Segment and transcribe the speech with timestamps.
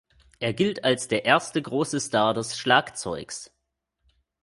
[0.39, 3.51] Er gilt als der erste große Star des Schlagzeugs.